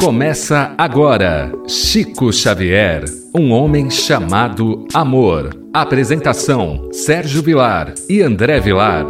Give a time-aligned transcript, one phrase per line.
[0.00, 5.50] Começa agora Chico Xavier, um homem chamado amor.
[5.74, 9.04] Apresentação: Sérgio Vilar e André Vilar.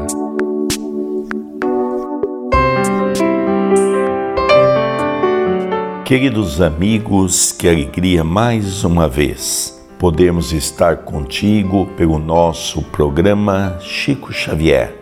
[6.06, 14.94] Queridos amigos, que alegria mais uma vez podermos estar contigo pelo nosso programa Chico Xavier,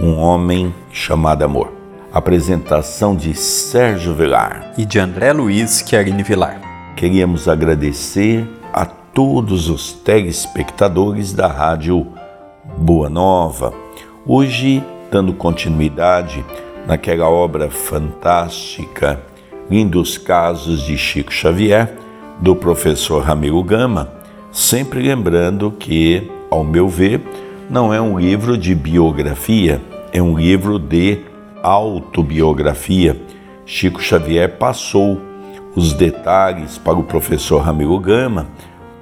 [0.00, 1.79] um homem chamado amor.
[2.12, 6.60] Apresentação de Sérgio Vilar e de André Luiz Chiarini Vilar.
[6.96, 12.08] Queríamos agradecer a todos os telespectadores da Rádio
[12.76, 13.72] Boa Nova.
[14.26, 16.44] Hoje, dando continuidade
[16.84, 19.22] naquela obra fantástica,
[19.70, 21.94] Lindos Casos de Chico Xavier,
[22.40, 24.10] do professor Ramiro Gama,
[24.50, 27.20] sempre lembrando que, ao meu ver,
[27.70, 29.80] não é um livro de biografia,
[30.12, 31.29] é um livro de
[31.62, 33.20] autobiografia,
[33.64, 35.20] Chico Xavier passou
[35.76, 38.46] os detalhes para o professor Ramiro Gama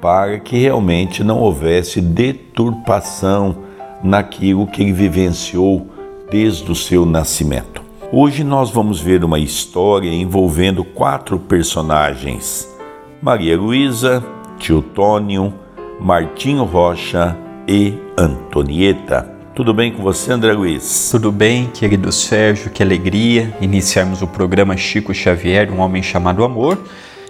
[0.00, 3.56] para que realmente não houvesse deturpação
[4.02, 5.88] naquilo que ele vivenciou
[6.30, 7.82] desde o seu nascimento.
[8.12, 12.68] Hoje nós vamos ver uma história envolvendo quatro personagens:
[13.20, 14.24] Maria Luísa,
[14.58, 15.52] Tio Tônio,
[16.00, 19.37] Martinho Rocha e Antonieta.
[19.58, 21.08] Tudo bem com você, André Luiz?
[21.10, 26.80] Tudo bem, querido Sérgio, que alegria iniciarmos o programa Chico Xavier, um homem chamado Amor,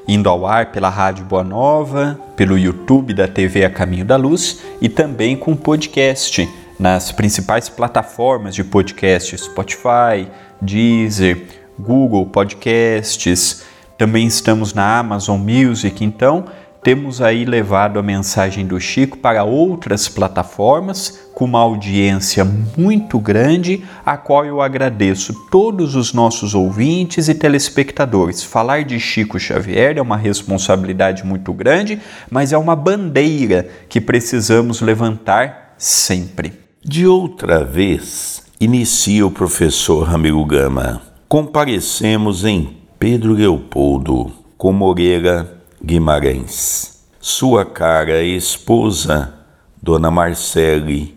[0.06, 4.60] indo ao ar pela Rádio Boa Nova, pelo YouTube da TV A Caminho da Luz
[4.78, 6.46] e também com podcast
[6.78, 10.28] nas principais plataformas de podcast, Spotify,
[10.60, 11.46] Deezer,
[11.80, 13.64] Google Podcasts,
[13.96, 16.44] também estamos na Amazon Music, então
[16.88, 23.84] temos aí levado a mensagem do Chico para outras plataformas com uma audiência muito grande,
[24.06, 28.42] a qual eu agradeço todos os nossos ouvintes e telespectadores.
[28.42, 34.80] Falar de Chico Xavier é uma responsabilidade muito grande, mas é uma bandeira que precisamos
[34.80, 36.54] levantar sempre.
[36.82, 41.02] De outra vez, inicia o professor Ramiro Gama.
[41.28, 49.34] Comparecemos em Pedro Leopoldo com Moreira Guimarães, sua cara esposa,
[49.80, 51.16] Dona Marcele,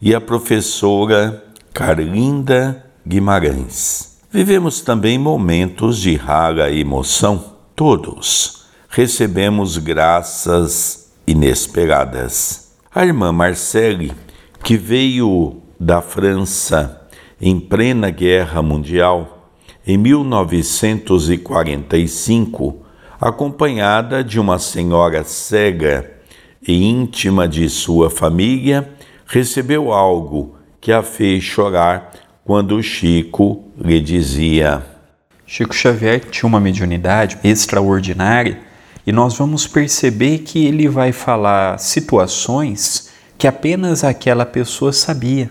[0.00, 1.42] e a professora
[1.72, 4.18] Carlinda Guimarães.
[4.30, 8.66] Vivemos também momentos de rara emoção, todos.
[8.88, 12.70] Recebemos graças inesperadas.
[12.94, 14.12] A irmã Marcele,
[14.62, 17.08] que veio da França
[17.40, 19.48] em plena Guerra Mundial,
[19.86, 22.81] em 1945,
[23.22, 26.10] acompanhada de uma senhora cega
[26.66, 28.92] e íntima de sua família,
[29.24, 32.10] recebeu algo que a fez chorar
[32.44, 34.84] quando Chico lhe dizia.
[35.46, 38.58] Chico Xavier tinha uma mediunidade extraordinária
[39.06, 45.48] e nós vamos perceber que ele vai falar situações que apenas aquela pessoa sabia.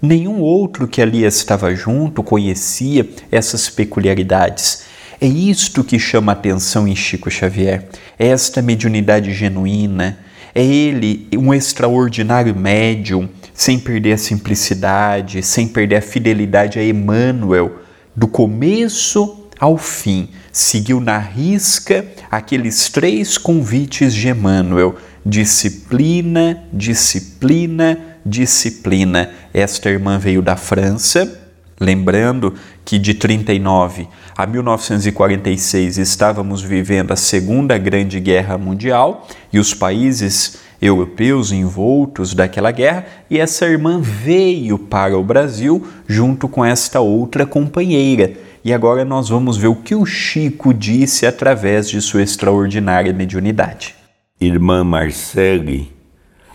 [0.00, 4.90] Nenhum outro que ali estava junto conhecia essas peculiaridades.
[5.22, 7.86] É isto que chama atenção em Chico Xavier,
[8.18, 10.18] é esta mediunidade genuína,
[10.52, 17.70] é ele um extraordinário médium, sem perder a simplicidade, sem perder a fidelidade a Emmanuel,
[18.16, 20.28] do começo ao fim.
[20.50, 27.96] Seguiu na risca aqueles três convites de Emmanuel: disciplina, disciplina,
[28.26, 29.30] disciplina.
[29.54, 31.41] Esta irmã veio da França,
[31.82, 32.54] lembrando
[32.84, 40.60] que de 39 a 1946 estávamos vivendo a Segunda Grande Guerra Mundial e os países
[40.80, 47.46] europeus envoltos daquela guerra, e essa irmã veio para o Brasil junto com esta outra
[47.46, 48.32] companheira.
[48.64, 53.94] E agora nós vamos ver o que o Chico disse através de sua extraordinária mediunidade.
[54.40, 55.92] Irmã Marcele,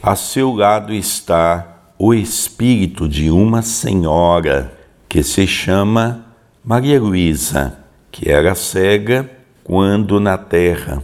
[0.03, 4.76] a seu lado está o espírito de uma senhora
[5.17, 6.27] que se chama
[6.63, 7.79] Maria Luísa,
[8.11, 9.27] que era cega
[9.63, 11.01] quando na terra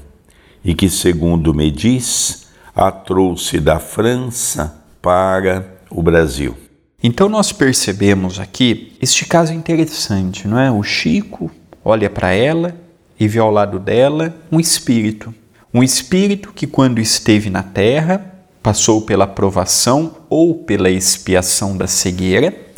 [0.63, 2.45] e que, segundo me diz,
[2.75, 6.56] a trouxe da França para o Brasil.
[7.01, 10.69] Então nós percebemos aqui este caso interessante, não é?
[10.69, 11.50] O Chico
[11.83, 12.75] olha para ela
[13.19, 15.33] e vê ao lado dela um espírito.
[15.74, 18.24] Um espírito que, quando esteve na terra,
[18.62, 22.73] passou pela provação ou pela expiação da cegueira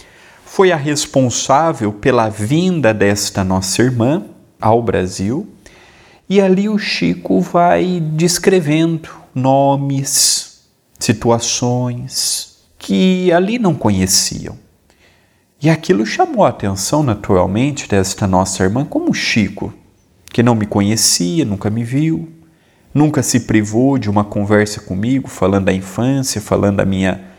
[0.56, 4.24] foi a responsável pela vinda desta nossa irmã
[4.62, 5.46] ao Brasil.
[6.30, 10.62] E ali o Chico vai descrevendo nomes,
[10.98, 14.58] situações que ali não conheciam.
[15.62, 19.74] E aquilo chamou a atenção naturalmente desta nossa irmã, como Chico,
[20.32, 22.30] que não me conhecia, nunca me viu,
[22.94, 27.35] nunca se privou de uma conversa comigo, falando da infância, falando da minha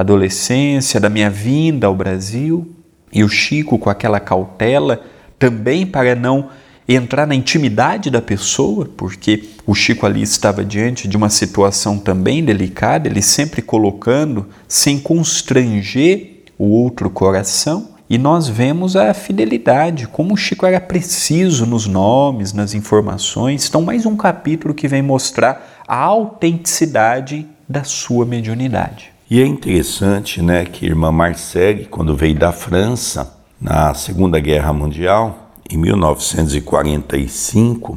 [0.00, 2.70] adolescência, da minha vinda ao Brasil.
[3.12, 5.02] E o Chico, com aquela cautela,
[5.38, 6.50] também para não
[6.86, 12.44] entrar na intimidade da pessoa, porque o Chico ali estava diante de uma situação também
[12.44, 20.34] delicada, ele sempre colocando, sem constranger o outro coração, e nós vemos a fidelidade, como
[20.34, 23.68] o Chico era preciso nos nomes, nas informações.
[23.68, 29.12] Então, mais um capítulo que vem mostrar a autenticidade da sua mediunidade.
[29.30, 34.72] E é interessante, né, que a irmã Marcelle, quando veio da França na Segunda Guerra
[34.72, 37.96] Mundial, em 1945,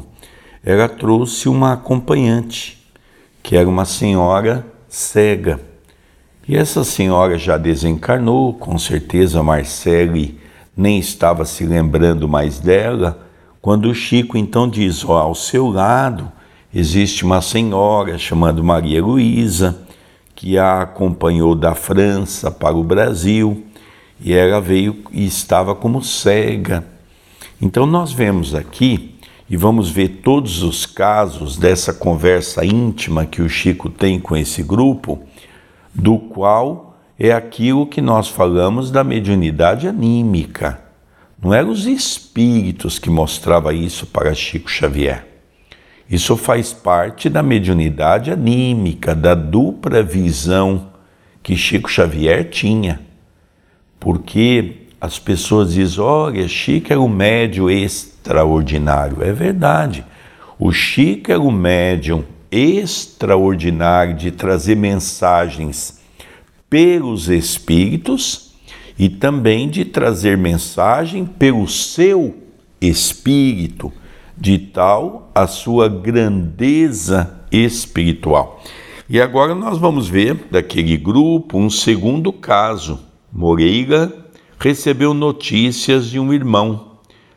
[0.64, 2.80] ela trouxe uma acompanhante,
[3.42, 5.60] que era uma senhora cega.
[6.46, 10.38] E essa senhora já desencarnou, com certeza Marcele
[10.76, 13.26] nem estava se lembrando mais dela,
[13.60, 16.30] quando o Chico então diz: ao seu lado
[16.72, 19.83] existe uma senhora chamada Maria Luísa,
[20.34, 23.64] que a acompanhou da França para o Brasil,
[24.20, 26.84] e ela veio e estava como cega.
[27.60, 29.14] Então, nós vemos aqui
[29.48, 34.62] e vamos ver todos os casos dessa conversa íntima que o Chico tem com esse
[34.62, 35.22] grupo,
[35.94, 40.80] do qual é aquilo que nós falamos da mediunidade anímica.
[41.40, 45.33] Não eram os espíritos que mostrava isso para Chico Xavier.
[46.08, 50.88] Isso faz parte da mediunidade anímica, da dupla visão
[51.42, 53.00] que Chico Xavier tinha.
[53.98, 59.22] Porque as pessoas dizem: olha, Chico era um médium extraordinário.
[59.22, 60.04] É verdade.
[60.58, 66.00] O Chico era um médium extraordinário de trazer mensagens
[66.70, 68.54] pelos espíritos
[68.98, 72.36] e também de trazer mensagem pelo seu
[72.80, 73.92] espírito,
[74.36, 78.62] de tal a sua grandeza espiritual.
[79.08, 83.00] E agora nós vamos ver daquele grupo um segundo caso.
[83.32, 84.12] Moreira
[84.58, 86.94] recebeu notícias de um irmão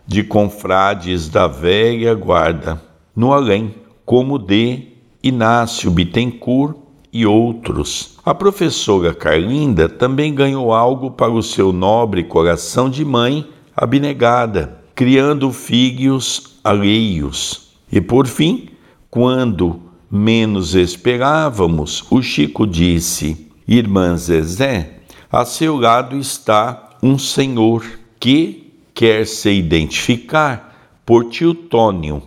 [0.08, 2.82] de confrades da velha guarda,
[3.14, 6.78] no além, como de Inácio Bittencourt
[7.12, 8.18] e outros.
[8.26, 13.46] A professora Carlinda também ganhou algo para o seu nobre coração de mãe
[13.76, 17.70] abnegada, criando filhos alheios.
[17.90, 18.70] E por fim,
[19.10, 19.82] quando
[20.12, 25.00] menos esperávamos, o Chico disse: Irmã Zezé,
[25.32, 27.86] a seu lado está um senhor
[28.20, 32.22] que quer se identificar por Teutônio.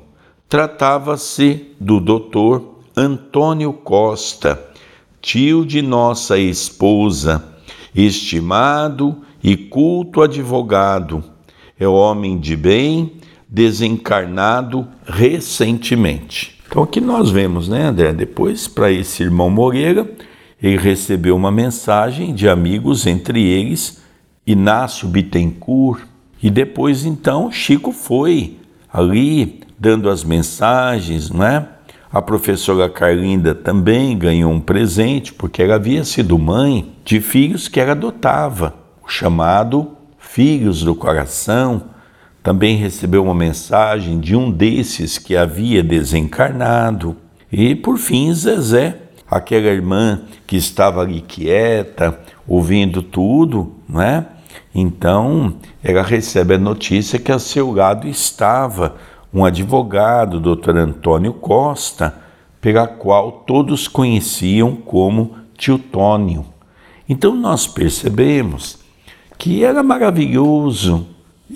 [0.48, 4.70] Tratava-se do doutor Antônio Costa,
[5.20, 7.44] tio de nossa esposa,
[7.94, 11.22] estimado e culto advogado.
[11.78, 13.19] É homem de bem,
[13.50, 16.60] desencarnado recentemente.
[16.68, 18.12] Então aqui nós vemos, né, André?
[18.12, 20.08] Depois, para esse irmão Moreira,
[20.62, 24.00] ele recebeu uma mensagem de amigos, entre eles
[24.46, 26.02] Inácio Bittencourt,
[26.42, 28.58] e depois então Chico foi
[28.92, 31.66] ali dando as mensagens, não é?
[32.12, 37.78] A professora Carlinda também ganhou um presente, porque ela havia sido mãe de filhos que
[37.78, 38.74] ela adotava,
[39.04, 41.89] o chamado Filhos do Coração.
[42.42, 47.16] Também recebeu uma mensagem de um desses que havia desencarnado.
[47.52, 48.96] E por fim, Zezé,
[49.30, 54.26] aquela irmã que estava ali quieta, ouvindo tudo, não é?
[54.74, 58.96] Então, ela recebe a notícia que a seu lado estava
[59.32, 62.14] um advogado, doutor Antônio Costa,
[62.60, 66.44] pela qual todos conheciam como Teutônio.
[67.08, 68.78] Então nós percebemos
[69.38, 71.06] que era maravilhoso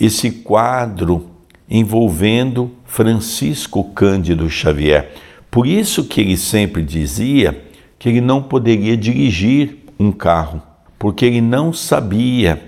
[0.01, 1.31] esse quadro
[1.69, 5.13] envolvendo Francisco Cândido Xavier.
[5.51, 7.65] Por isso que ele sempre dizia
[7.99, 10.61] que ele não poderia dirigir um carro,
[10.99, 12.63] porque ele não sabia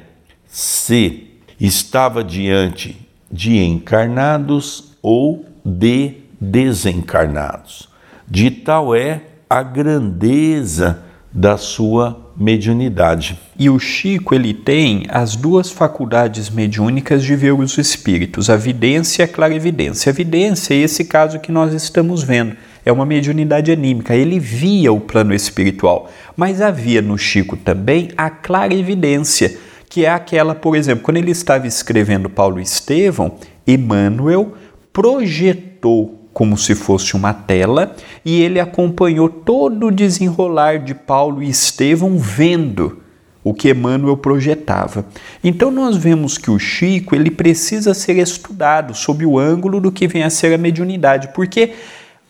[0.46, 1.24] se
[1.60, 2.96] estava diante
[3.30, 7.88] de encarnados ou de desencarnados.
[8.28, 11.02] De tal é a grandeza
[11.32, 13.38] da sua mediunidade.
[13.58, 19.22] E o Chico ele tem as duas faculdades mediúnicas de ver os espíritos, a vidência
[19.22, 20.10] e a clarividência.
[20.10, 24.92] A vidência é esse caso que nós estamos vendo, é uma mediunidade anímica, ele via
[24.92, 31.04] o plano espiritual, mas havia no Chico também a clarividência que é aquela, por exemplo,
[31.04, 34.54] quando ele estava escrevendo Paulo Estevão, Emmanuel
[34.92, 41.48] projetou como se fosse uma tela e ele acompanhou todo o desenrolar de Paulo e
[41.48, 42.98] Estevão vendo
[43.42, 45.06] o que Emmanuel projetava.
[45.42, 50.06] Então nós vemos que o Chico ele precisa ser estudado sob o ângulo do que
[50.06, 51.72] vem a ser a mediunidade, porque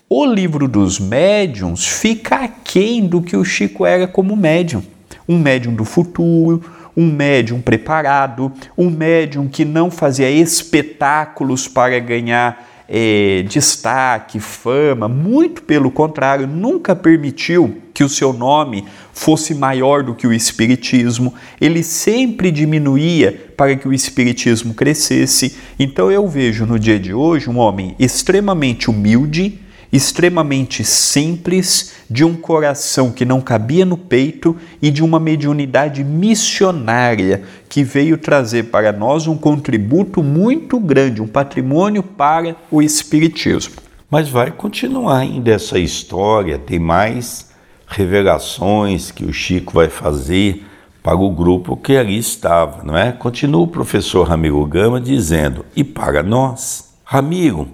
[0.08, 4.84] o livro dos médiums fica aquém do que o Chico era como médium.
[5.28, 6.62] Um médium do futuro,
[6.96, 15.62] um médium preparado, um médium que não fazia espetáculos para ganhar é, destaque, fama, muito
[15.62, 21.82] pelo contrário, nunca permitiu que o seu nome fosse maior do que o Espiritismo, ele
[21.82, 25.56] sempre diminuía para que o Espiritismo crescesse.
[25.78, 29.60] Então eu vejo no dia de hoje um homem extremamente humilde,
[29.96, 37.42] extremamente simples, de um coração que não cabia no peito e de uma mediunidade missionária
[37.68, 43.74] que veio trazer para nós um contributo muito grande, um patrimônio para o Espiritismo.
[44.10, 47.50] Mas vai continuar ainda essa história, tem mais
[47.88, 50.64] revelações que o Chico vai fazer
[51.02, 53.12] para o grupo que ali estava, não é?
[53.12, 57.68] Continua o professor Ramiro Gama dizendo: e para nós, Ramiro,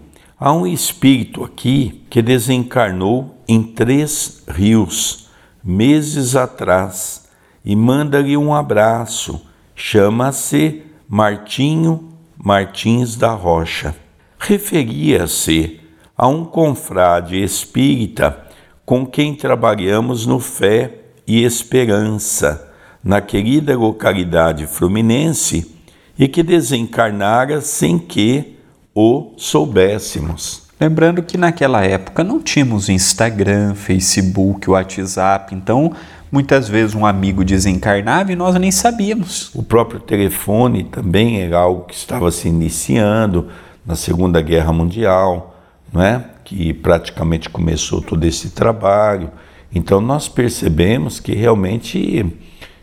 [0.45, 5.29] Há um espírito aqui que desencarnou em Três Rios
[5.63, 7.29] meses atrás
[7.65, 9.41] e manda-lhe um abraço.
[9.77, 13.95] Chama-se Martinho Martins da Rocha.
[14.37, 15.79] Referia-se
[16.19, 18.45] a um confrade espírita
[18.85, 22.69] com quem trabalhamos no Fé e Esperança,
[23.05, 25.73] na querida localidade fluminense,
[26.19, 28.61] e que desencarnara sem que
[28.95, 30.63] o soubéssemos.
[30.81, 35.93] Lembrando que naquela época não tínhamos Instagram, Facebook, WhatsApp, então
[36.31, 39.55] muitas vezes um amigo desencarnava e nós nem sabíamos.
[39.55, 43.49] O próprio telefone também era algo que estava se iniciando
[43.87, 45.57] na Segunda Guerra Mundial,
[45.93, 46.25] não é?
[46.45, 49.31] que praticamente começou todo esse trabalho.
[49.75, 52.27] Então nós percebemos que realmente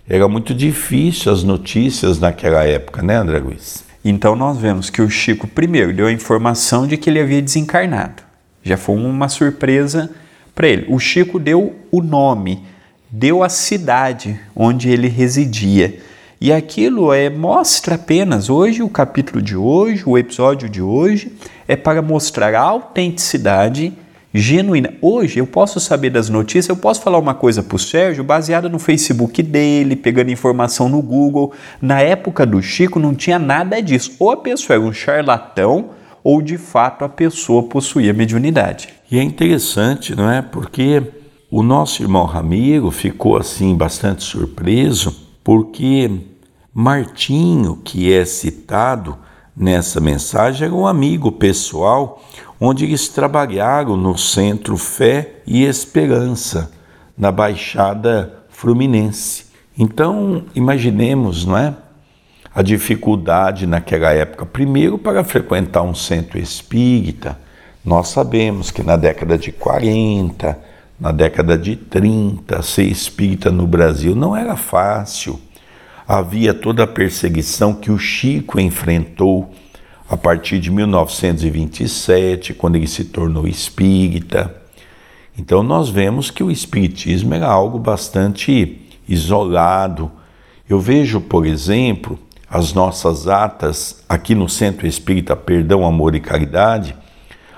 [0.08, 3.89] era muito difícil as notícias naquela época, né, André Luiz?
[4.04, 8.24] Então nós vemos que o Chico primeiro deu a informação de que ele havia desencarnado.
[8.64, 10.10] Já foi uma surpresa
[10.56, 10.86] para ele.
[10.90, 12.64] O Chico deu o nome,
[13.10, 16.00] deu a cidade onde ele residia.
[16.42, 21.34] E aquilo é mostra apenas hoje o capítulo de hoje, o episódio de hoje
[21.68, 23.94] é para mostrar a autenticidade
[24.34, 24.94] genuína.
[25.02, 28.70] Hoje eu posso saber das notícias, eu posso falar uma coisa para o Sérgio baseada
[28.70, 31.54] no Facebook dele, pegando informação no Google.
[31.82, 34.14] Na época do Chico não tinha nada disso.
[34.20, 35.90] Ou a pessoa era um charlatão,
[36.24, 38.90] ou de fato a pessoa possuía mediunidade.
[39.12, 40.42] E é interessante, não é?
[40.42, 41.02] Porque
[41.50, 46.12] o nosso irmão Ramiro ficou assim bastante surpreso, porque
[46.72, 49.18] Martinho, que é citado
[49.58, 52.22] nessa mensagem, era um amigo pessoal
[52.60, 56.72] onde eles trabalharam no Centro Fé e Esperança,
[57.18, 59.46] na Baixada Fluminense.
[59.78, 61.74] Então, imaginemos, não é?
[62.54, 67.40] A dificuldade naquela época, primeiro para frequentar um centro espírita.
[67.86, 70.60] Nós sabemos que na década de 40,
[71.00, 75.40] na década de 30, ser espírita no Brasil não era fácil.
[76.06, 79.54] Havia toda a perseguição que o Chico enfrentou
[80.10, 84.56] a partir de 1927, quando ele se tornou espírita.
[85.38, 90.12] Então nós vemos que o espiritismo era algo bastante isolado.
[90.68, 92.18] Eu vejo, por exemplo,
[92.50, 96.96] as nossas atas aqui no Centro Espírita Perdão, Amor e Caridade,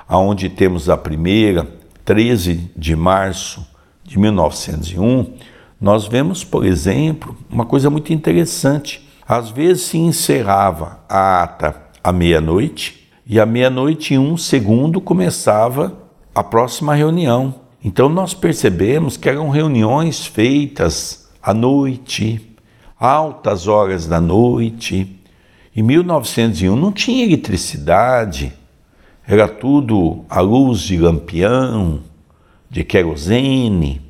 [0.05, 1.65] aonde temos a primeira,
[2.03, 3.65] 13 de março
[4.03, 5.35] de 1901,
[5.79, 9.07] nós vemos, por exemplo, uma coisa muito interessante.
[9.25, 15.97] Às vezes se encerrava a ata à meia-noite, e à meia-noite e um segundo começava
[16.33, 17.55] a próxima reunião.
[17.83, 22.55] Então nós percebemos que eram reuniões feitas à noite,
[22.99, 25.19] altas horas da noite.
[25.75, 28.53] Em 1901 não tinha eletricidade,
[29.27, 32.01] era tudo à luz de lampião,
[32.69, 34.01] de querosene.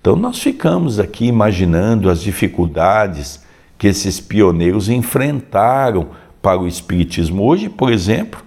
[0.00, 3.44] Então nós ficamos aqui imaginando as dificuldades
[3.78, 6.08] que esses pioneiros enfrentaram
[6.46, 7.42] para o Espiritismo.
[7.42, 8.40] Hoje, por exemplo,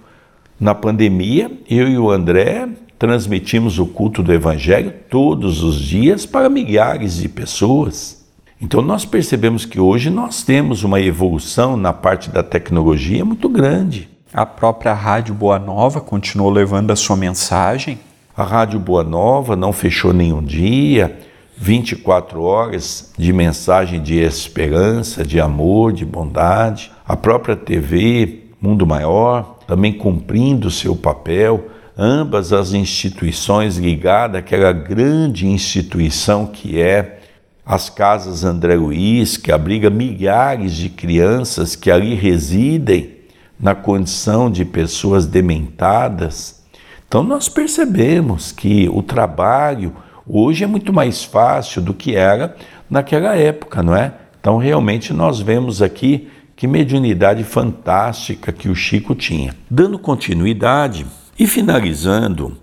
[0.58, 2.66] na pandemia, eu e o André
[2.98, 8.26] transmitimos o culto do Evangelho todos os dias para milhares de pessoas.
[8.58, 14.08] Então nós percebemos que hoje nós temos uma evolução na parte da tecnologia muito grande.
[14.32, 17.98] A própria Rádio Boa Nova continuou levando a sua mensagem.
[18.34, 21.18] A Rádio Boa Nova não fechou nenhum dia,
[21.62, 26.90] 24 horas de mensagem de esperança, de amor, de bondade.
[27.06, 35.46] A própria TV Mundo Maior também cumprindo seu papel, ambas as instituições ligadas àquela grande
[35.46, 37.20] instituição que é
[37.64, 43.18] as casas André Luiz, que abriga milhares de crianças que ali residem
[43.60, 46.64] na condição de pessoas dementadas.
[47.06, 49.92] Então nós percebemos que o trabalho
[50.32, 52.56] hoje é muito mais fácil do que era
[52.88, 54.12] naquela época, não é?
[54.40, 59.54] Então realmente nós vemos aqui que mediunidade fantástica que o Chico tinha.
[59.70, 61.06] Dando continuidade
[61.38, 62.56] e finalizando,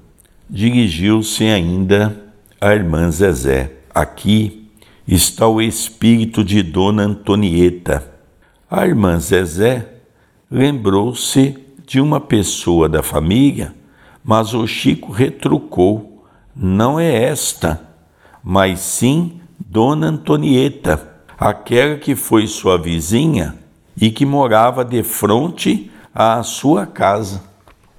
[0.49, 2.15] dirigiu-se ainda
[2.61, 3.71] à irmã Zezé.
[3.93, 4.69] Aqui
[5.07, 8.11] está o espírito de Dona Antonieta.
[8.69, 9.87] A irmã Zezé
[10.51, 13.73] lembrou-se de uma pessoa da família,
[14.23, 16.16] mas o Chico retrucou:
[16.59, 17.81] não é esta,
[18.43, 23.55] mas sim Dona Antonieta, aquela que foi sua vizinha
[23.99, 27.43] e que morava de frente à sua casa.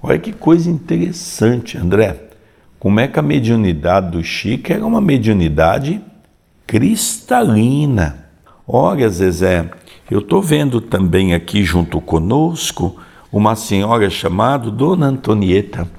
[0.01, 2.29] Olha que coisa interessante, André.
[2.79, 6.01] Como é que a mediunidade do Chico era uma mediunidade
[6.69, 8.27] cristalina.
[8.67, 9.69] Olha, Zezé,
[10.11, 12.95] eu estou vendo também aqui junto conosco
[13.31, 15.89] uma senhora chamada Dona Antonieta.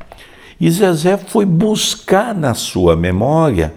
[0.60, 3.72] E Zezé foi buscar na sua memória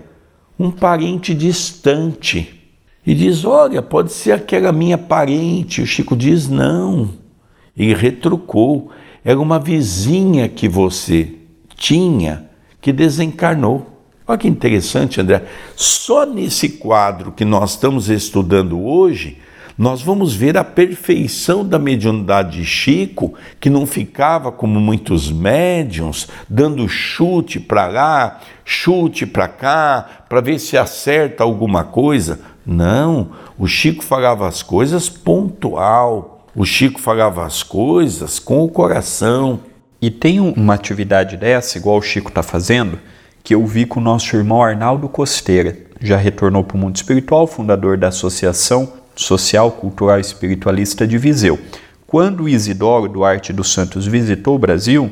[0.59, 2.59] um parente distante.
[3.05, 5.81] E diz: Olha, pode ser aquela minha parente.
[5.81, 7.09] O Chico diz: Não.
[7.75, 8.91] Ele retrucou.
[9.23, 11.33] Era uma vizinha que você
[11.77, 12.49] tinha
[12.81, 13.87] que desencarnou.
[14.27, 15.43] Olha que interessante, André.
[15.75, 19.37] Só nesse quadro que nós estamos estudando hoje,
[19.77, 26.27] nós vamos ver a perfeição da mediunidade de Chico, que não ficava como muitos médiums,
[26.48, 32.39] dando chute para lá, chute para cá, para ver se acerta alguma coisa.
[32.65, 36.46] Não, o Chico falava as coisas pontual.
[36.56, 39.60] O Chico falava as coisas com o coração.
[40.00, 43.00] E tem uma atividade dessa, igual o Chico está fazendo,
[43.42, 45.77] que eu vi com o nosso irmão Arnaldo Costeira.
[46.00, 51.60] Já retornou para o mundo espiritual, fundador da Associação Social, Cultural e Espiritualista de Viseu.
[52.08, 55.12] Quando Isidoro Duarte dos Santos visitou o Brasil,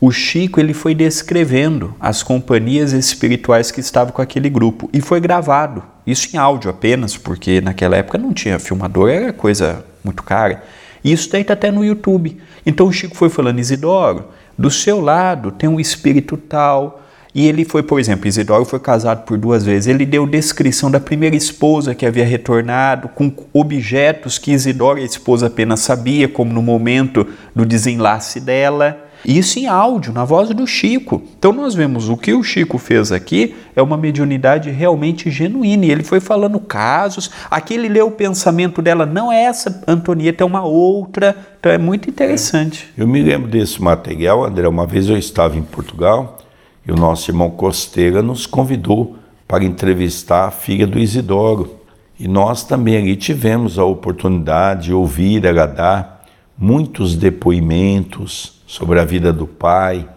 [0.00, 5.20] o Chico ele foi descrevendo as companhias espirituais que estavam com aquele grupo e foi
[5.20, 5.82] gravado.
[6.06, 10.62] Isso em áudio apenas, porque naquela época não tinha filmador, era coisa muito cara.
[11.04, 12.38] E isso daí está até no YouTube.
[12.66, 14.26] Então o Chico foi falando, Isidoro,
[14.58, 17.01] do seu lado tem um espírito tal,
[17.34, 19.86] e ele foi, por exemplo, Isidoro foi casado por duas vezes.
[19.86, 25.46] Ele deu descrição da primeira esposa que havia retornado, com objetos que Isidoro, a esposa,
[25.46, 28.98] apenas sabia, como no momento do desenlace dela.
[29.24, 31.22] Isso em áudio, na voz do Chico.
[31.38, 35.86] Então nós vemos o que o Chico fez aqui é uma mediunidade realmente genuína.
[35.86, 37.30] E ele foi falando casos.
[37.50, 41.36] Aqui ele leu o pensamento dela, não é essa Antonieta, é uma outra.
[41.58, 42.92] Então é muito interessante.
[42.98, 44.66] Eu me lembro desse material, André.
[44.66, 46.41] Uma vez eu estava em Portugal
[46.86, 49.16] e o nosso irmão Costeira nos convidou
[49.46, 51.76] para entrevistar a filha do Isidoro.
[52.18, 56.24] E nós também ali tivemos a oportunidade de ouvir ela dar
[56.56, 60.08] muitos depoimentos sobre a vida do pai,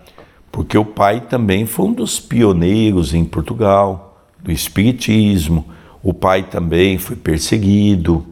[0.51, 5.65] porque o pai também foi um dos pioneiros em Portugal do espiritismo.
[6.01, 8.25] O pai também foi perseguido.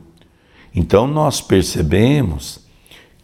[0.74, 2.60] Então nós percebemos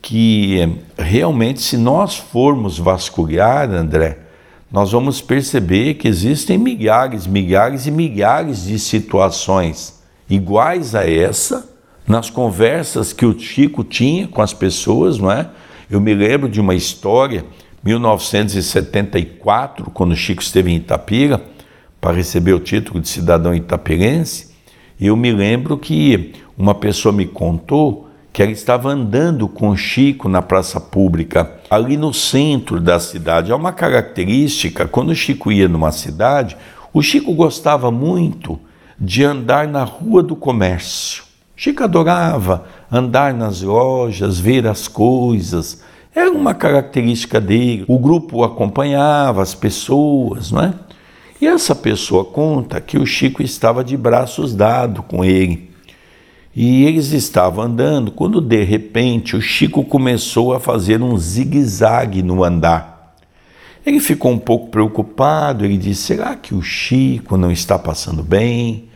[0.01, 4.28] que realmente se nós formos vasculhar, André,
[4.71, 11.67] nós vamos perceber que existem milhares, milhares e milhares de situações iguais a essa
[12.07, 15.49] nas conversas que o Chico tinha com as pessoas, não é?
[15.89, 17.45] Eu me lembro de uma história,
[17.83, 21.41] 1974, quando o Chico esteve em Itapira
[21.99, 24.49] para receber o título de cidadão itapirense,
[24.99, 28.08] eu me lembro que uma pessoa me contou
[28.39, 33.51] que ela estava andando com Chico na praça pública, ali no centro da cidade.
[33.51, 36.55] É uma característica, quando o Chico ia numa cidade,
[36.93, 38.57] o Chico gostava muito
[38.97, 41.23] de andar na rua do comércio.
[41.53, 45.83] Chico adorava andar nas lojas, ver as coisas.
[46.15, 47.83] Era uma característica dele.
[47.89, 50.73] O grupo acompanhava as pessoas, não é?
[51.41, 55.68] E essa pessoa conta que o Chico estava de braços dados com ele.
[56.55, 62.43] E eles estavam andando quando de repente o Chico começou a fazer um zigue-zague no
[62.43, 63.15] andar.
[63.85, 68.89] Ele ficou um pouco preocupado, ele disse: será que o Chico não está passando bem?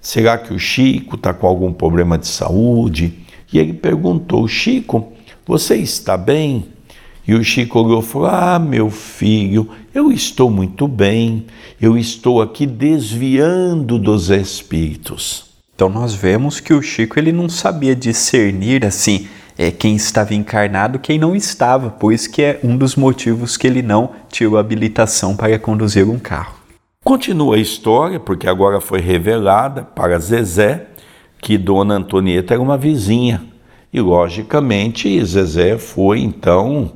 [0.00, 3.18] Será que o Chico está com algum problema de saúde?
[3.52, 5.12] E ele perguntou: Chico,
[5.46, 6.66] você está bem?
[7.26, 11.46] E o Chico olhou e falou: Ah, meu filho, eu estou muito bem,
[11.80, 15.51] eu estou aqui desviando dos espíritos.
[15.74, 20.98] Então nós vemos que o Chico ele não sabia discernir assim é, quem estava encarnado
[20.98, 25.36] quem não estava, por isso que é um dos motivos que ele não tirou habilitação
[25.36, 26.54] para conduzir um carro.
[27.04, 30.86] Continua a história, porque agora foi revelada para Zezé
[31.40, 33.42] que Dona Antonieta era uma vizinha.
[33.92, 36.92] E, logicamente, Zezé foi então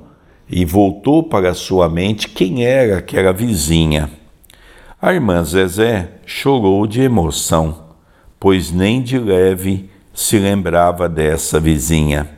[0.49, 4.09] e voltou para sua mente quem era aquela vizinha.
[5.03, 7.86] A irmã Zezé chorou de emoção,
[8.39, 12.29] pois nem de leve se lembrava dessa vizinha,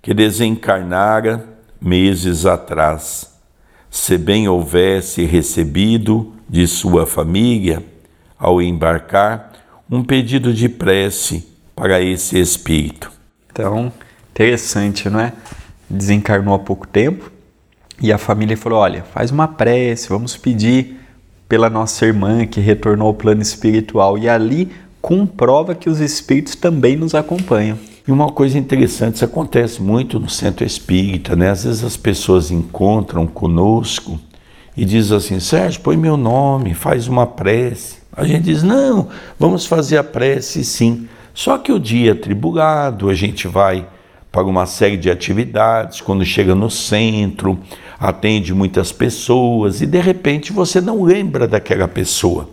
[0.00, 1.44] que desencarnara
[1.80, 3.30] meses atrás.
[3.90, 7.84] Se bem houvesse recebido de sua família,
[8.38, 9.52] ao embarcar,
[9.90, 13.12] um pedido de prece para esse espírito.
[13.52, 13.92] Então,
[14.30, 15.32] interessante, não é?
[15.88, 17.30] Desencarnou há pouco tempo
[18.00, 20.98] e a família falou: olha, faz uma prece, vamos pedir
[21.48, 24.16] pela nossa irmã que retornou ao plano espiritual.
[24.16, 27.78] E ali comprova que os espíritos também nos acompanham.
[28.06, 31.50] E uma coisa interessante, isso acontece muito no centro espírita, né?
[31.50, 34.18] Às vezes as pessoas encontram conosco
[34.76, 37.98] e dizem assim: Sérgio, põe meu nome, faz uma prece.
[38.16, 39.08] A gente diz: não,
[39.38, 41.08] vamos fazer a prece sim.
[41.32, 43.86] Só que o dia é tribulado, a gente vai
[44.32, 47.58] para uma série de atividades, quando chega no centro,
[47.98, 52.48] atende muitas pessoas e de repente você não lembra daquela pessoa.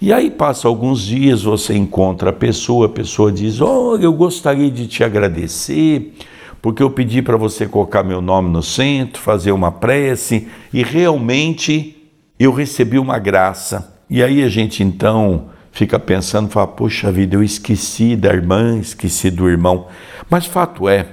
[0.00, 4.70] E aí passa alguns dias, você encontra a pessoa, a pessoa diz: "Olha, eu gostaria
[4.70, 6.14] de te agradecer,
[6.60, 11.96] porque eu pedi para você colocar meu nome no centro, fazer uma prece e realmente
[12.38, 14.00] eu recebi uma graça".
[14.08, 19.30] E aí a gente então fica pensando, fala, poxa vida, eu esqueci da irmã, esqueci
[19.30, 19.88] do irmão.
[20.30, 21.06] Mas fato é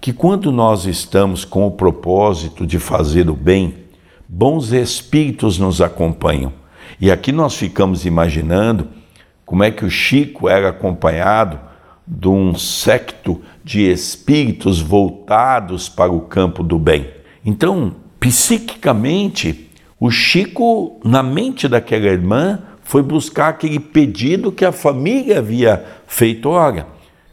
[0.00, 3.74] que quando nós estamos com o propósito de fazer o bem,
[4.28, 6.52] bons espíritos nos acompanham.
[7.00, 8.88] E aqui nós ficamos imaginando
[9.46, 11.58] como é que o Chico era acompanhado
[12.06, 17.08] de um secto de espíritos voltados para o campo do bem.
[17.44, 25.38] Então, psiquicamente, o Chico, na mente daquela irmã, foi buscar aquele pedido que a família
[25.38, 26.48] havia feito.
[26.48, 26.86] Olha,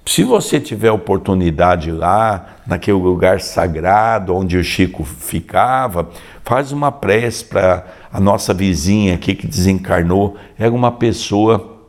[0.06, 6.10] se você tiver oportunidade lá, naquele lugar sagrado onde o Chico ficava,
[6.44, 10.38] faz uma prece para a nossa vizinha aqui que desencarnou.
[10.58, 11.80] Era uma pessoa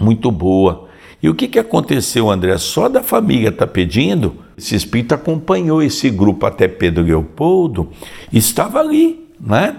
[0.00, 0.88] muito boa.
[1.22, 2.56] E o que, que aconteceu, André?
[2.56, 7.90] Só da família está pedindo, esse espírito acompanhou esse grupo até Pedro Leopoldo,
[8.32, 9.76] estava ali, né?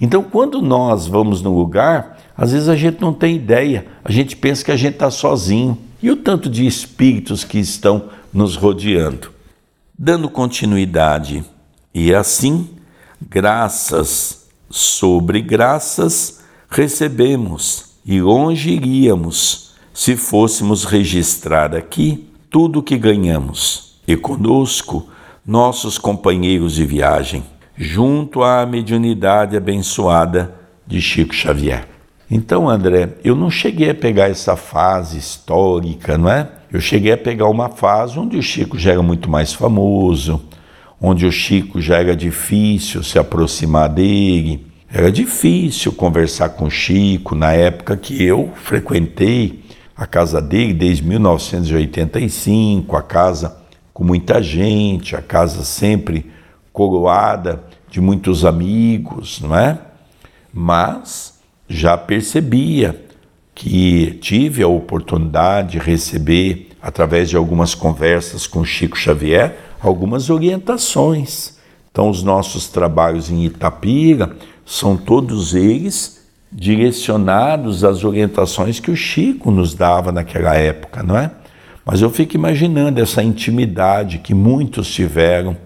[0.00, 4.36] Então, quando nós vamos no lugar, às vezes a gente não tem ideia, a gente
[4.36, 5.76] pensa que a gente está sozinho.
[6.02, 9.32] E o tanto de espíritos que estão nos rodeando.
[9.98, 11.44] Dando continuidade,
[11.92, 12.70] e assim,
[13.20, 24.00] graças sobre graças, recebemos, e longe iríamos se fôssemos registrar aqui tudo o que ganhamos,
[24.06, 25.08] e conosco
[25.44, 27.42] nossos companheiros de viagem,
[27.76, 30.54] junto à mediunidade abençoada
[30.86, 31.97] de Chico Xavier.
[32.30, 36.46] Então, André, eu não cheguei a pegar essa fase histórica, não é?
[36.70, 40.42] Eu cheguei a pegar uma fase onde o Chico já era muito mais famoso,
[41.00, 44.66] onde o Chico já era difícil se aproximar dele.
[44.92, 49.64] Era difícil conversar com o Chico na época que eu frequentei
[49.96, 53.56] a casa dele desde 1985, a casa
[53.94, 56.30] com muita gente, a casa sempre
[56.72, 59.78] coroada de muitos amigos, não é?
[60.52, 61.37] Mas
[61.68, 63.04] já percebia
[63.54, 71.58] que tive a oportunidade de receber, através de algumas conversas com Chico Xavier, algumas orientações.
[71.90, 76.18] Então, os nossos trabalhos em Itapira são todos eles
[76.50, 81.30] direcionados às orientações que o Chico nos dava naquela época, não é?
[81.84, 85.56] Mas eu fico imaginando essa intimidade que muitos tiveram.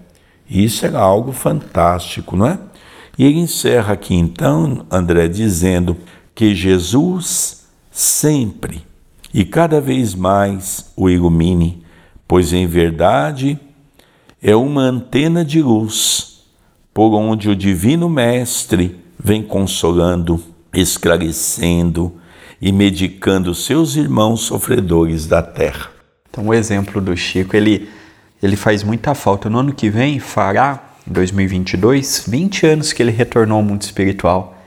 [0.49, 2.57] E isso era algo fantástico, não é?
[3.17, 5.95] E ele encerra aqui então, André, dizendo
[6.33, 8.83] que Jesus sempre
[9.33, 11.83] e cada vez mais o ilumine,
[12.27, 13.59] pois em verdade
[14.41, 16.43] é uma antena de luz
[16.93, 22.13] por onde o Divino Mestre vem consolando, esclarecendo
[22.61, 25.89] e medicando seus irmãos sofredores da terra.
[26.29, 27.89] Então, o exemplo do Chico, ele,
[28.41, 29.49] ele faz muita falta.
[29.49, 34.57] No ano que vem, fará em 2022, 20 anos que ele retornou ao mundo espiritual.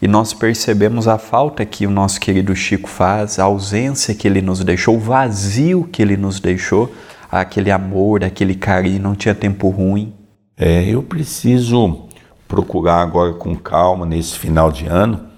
[0.00, 4.42] E nós percebemos a falta que o nosso querido Chico faz, a ausência que ele
[4.42, 6.92] nos deixou, o vazio que ele nos deixou,
[7.30, 10.12] aquele amor, aquele carinho, não tinha tempo ruim.
[10.56, 12.08] É, eu preciso
[12.48, 15.28] procurar agora com calma nesse final de ano.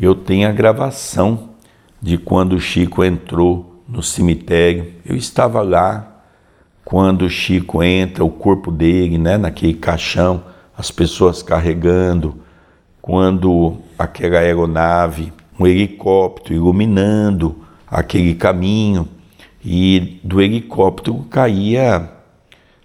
[0.00, 1.50] Eu tenho a gravação
[2.00, 4.94] de quando o Chico entrou no cemitério.
[5.04, 6.17] Eu estava lá
[6.88, 10.42] quando Chico entra, o corpo dele, né, naquele caixão,
[10.74, 12.36] as pessoas carregando
[13.02, 19.06] quando aquela aeronave, um helicóptero iluminando aquele caminho
[19.62, 22.10] e do helicóptero caía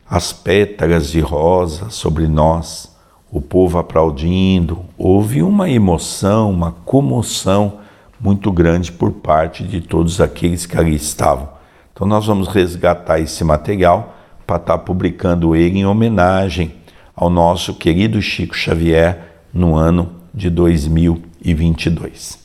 [0.06, 2.94] as pétalas de rosa sobre nós,
[3.32, 4.84] o povo aplaudindo.
[4.98, 7.80] Houve uma emoção, uma comoção
[8.20, 11.53] muito grande por parte de todos aqueles que ali estavam.
[11.94, 16.74] Então nós vamos resgatar esse material para estar tá publicando ele em homenagem
[17.16, 19.20] ao nosso querido Chico Xavier
[19.54, 22.42] no ano de 2022.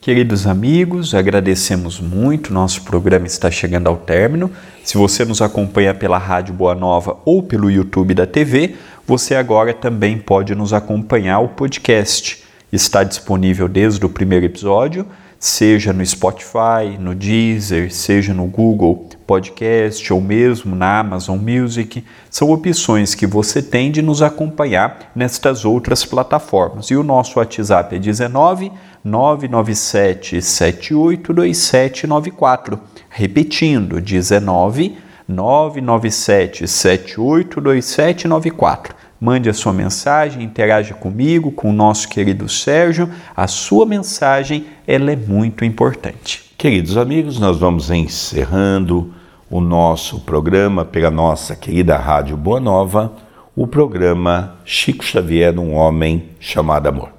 [0.00, 2.52] Queridos amigos, agradecemos muito.
[2.52, 4.50] Nosso programa está chegando ao término.
[4.82, 8.74] Se você nos acompanha pela Rádio Boa Nova ou pelo YouTube da TV,
[9.06, 12.42] você agora também pode nos acompanhar o podcast.
[12.72, 15.06] Está disponível desde o primeiro episódio,
[15.38, 22.04] seja no Spotify, no Deezer, seja no Google Podcast ou mesmo na Amazon Music.
[22.28, 26.86] São opções que você tem de nos acompanhar nestas outras plataformas.
[26.86, 28.72] E o nosso WhatsApp é 19
[29.04, 32.80] 997 782794.
[33.08, 34.98] Repetindo, 19
[35.28, 38.96] 997 782794.
[39.20, 43.10] Mande a sua mensagem, interaja comigo, com o nosso querido Sérgio.
[43.36, 46.52] A sua mensagem ela é muito importante.
[46.56, 49.12] Queridos amigos, nós vamos encerrando
[49.50, 53.12] o nosso programa pela nossa querida Rádio Boa Nova,
[53.56, 57.18] o programa Chico Xavier, um homem chamado amor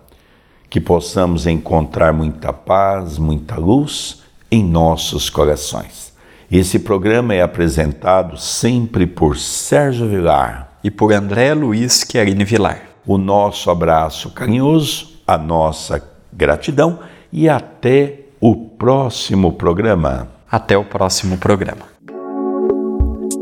[0.70, 6.14] que possamos encontrar muita paz, muita luz em nossos corações.
[6.52, 12.82] Esse programa é apresentado sempre por Sérgio Vilar e por André Luiz Querini Vilar.
[13.06, 17.00] O nosso abraço carinhoso, a nossa gratidão
[17.32, 20.28] e até o próximo programa.
[20.50, 21.88] Até o próximo programa.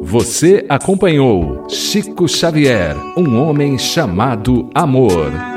[0.02, 5.57] Você acompanhou Chico Xavier, um homem chamado Amor